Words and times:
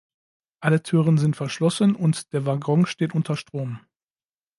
Alle 0.61 0.81
Türen 0.81 1.19
sind 1.19 1.35
verschlossen 1.35 1.93
und 1.95 2.33
der 2.33 2.47
Waggon 2.47 2.87
steht 2.87 3.13
unter 3.13 3.37
Strom. 3.37 3.81